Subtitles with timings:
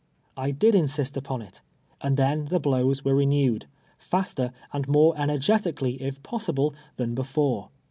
[0.35, 1.61] I did insist npon it,
[2.01, 3.67] and then tlie blows were renewed,
[3.99, 7.69] faster and more energetically, if possible, than before.